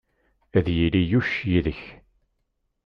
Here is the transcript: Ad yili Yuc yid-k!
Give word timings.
Ad 0.57 0.67
yili 0.77 1.01
Yuc 1.11 1.29
yid-k! 1.49 1.81